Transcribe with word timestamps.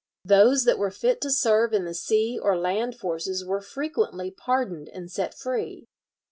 Those 0.25 0.63
that 0.63 0.79
were 0.79 0.89
fit 0.89 1.21
to 1.21 1.29
serve 1.29 1.73
in 1.73 1.85
the 1.85 1.93
sea 1.93 2.39
or 2.41 2.57
land 2.57 2.95
forces 2.95 3.45
were 3.45 3.61
frequently 3.61 4.31
pardoned 4.31 4.89
and 4.89 5.11
set 5.11 5.35
free. 5.35 5.85